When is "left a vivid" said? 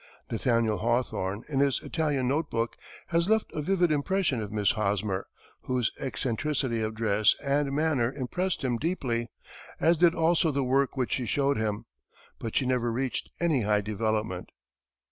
3.29-3.91